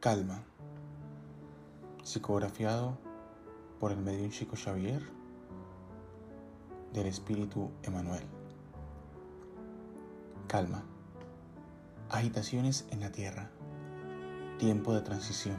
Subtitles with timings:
[0.00, 0.42] Calma.
[2.02, 2.96] Psicografiado
[3.78, 5.02] por el medium Chico Xavier
[6.94, 8.22] del Espíritu Emanuel.
[10.48, 10.84] Calma.
[12.08, 13.50] Agitaciones en la tierra.
[14.58, 15.58] Tiempo de transición.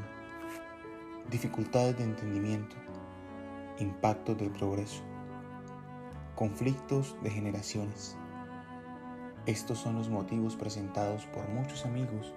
[1.29, 2.75] Dificultades de entendimiento.
[3.77, 5.03] Impactos del progreso.
[6.33, 8.17] Conflictos de generaciones.
[9.45, 12.33] Estos son los motivos presentados por muchos amigos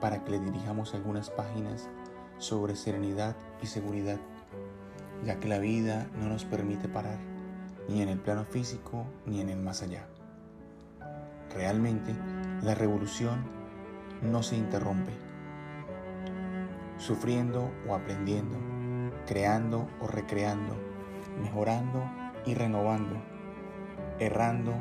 [0.00, 1.88] para que le dirijamos algunas páginas
[2.38, 4.18] sobre serenidad y seguridad,
[5.24, 7.18] ya que la vida no nos permite parar,
[7.88, 10.06] ni en el plano físico ni en el más allá.
[11.54, 12.14] Realmente,
[12.62, 13.44] la revolución
[14.22, 15.12] no se interrumpe.
[16.98, 18.58] Sufriendo o aprendiendo,
[19.26, 20.74] creando o recreando,
[21.40, 22.02] mejorando
[22.44, 23.22] y renovando,
[24.18, 24.74] errando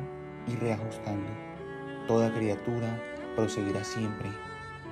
[0.48, 1.30] y reajustando,
[2.08, 3.02] toda criatura
[3.36, 4.30] proseguirá siempre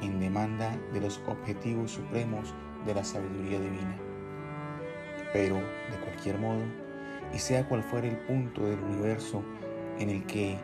[0.06, 2.54] en demanda de los objetivos supremos
[2.86, 3.98] de la sabiduría divina.
[5.32, 6.62] Pero, de cualquier modo,
[7.34, 9.44] y sea cual fuera el punto del universo
[10.00, 10.58] en el que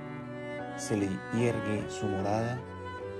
[0.78, 2.60] se le hiergue su morada,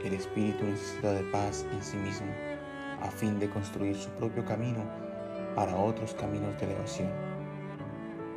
[0.04, 2.28] el espíritu necesita de paz en sí mismo,
[3.02, 4.84] a fin de construir su propio camino
[5.56, 7.10] para otros caminos de elevación.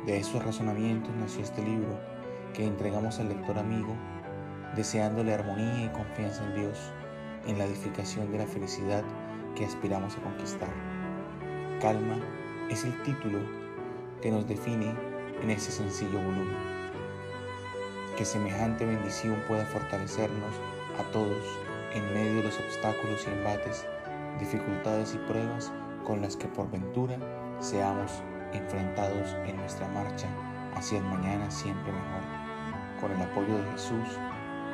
[0.05, 1.99] De esos razonamientos nació este libro
[2.53, 3.95] que entregamos al lector amigo,
[4.75, 6.91] deseándole armonía y confianza en Dios
[7.45, 9.03] en la edificación de la felicidad
[9.55, 10.73] que aspiramos a conquistar.
[11.81, 12.17] Calma
[12.69, 13.39] es el título
[14.21, 14.95] que nos define
[15.41, 16.57] en este sencillo volumen.
[18.17, 20.53] Que semejante bendición pueda fortalecernos
[20.99, 21.43] a todos
[21.93, 23.85] en medio de los obstáculos y embates,
[24.39, 25.71] dificultades y pruebas
[26.05, 27.17] con las que por ventura
[27.59, 30.27] seamos enfrentados en nuestra marcha
[30.75, 32.21] hacia el mañana siempre mejor.
[33.01, 34.19] Con el apoyo de Jesús,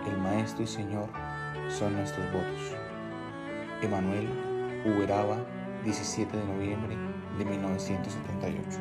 [0.08, 1.10] el Maestro y Señor,
[1.70, 2.76] son nuestros votos.
[3.82, 4.28] Emanuel
[4.86, 5.38] Uberaba,
[5.84, 6.98] 17 de noviembre
[7.38, 8.80] de 1978.